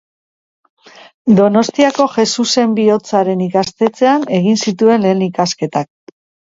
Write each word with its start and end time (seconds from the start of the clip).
Donostiako 1.39 2.09
Jesusen 2.17 2.75
Bihotzaren 2.81 3.47
ikastetxean 3.51 4.29
egin 4.43 4.63
zituen 4.67 5.09
lehen 5.09 5.27
ikasketak. 5.33 5.97